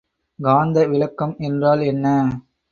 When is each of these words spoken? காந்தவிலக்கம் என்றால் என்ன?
காந்தவிலக்கம் 0.39 1.35
என்றால் 1.39 1.81
என்ன? 1.85 2.05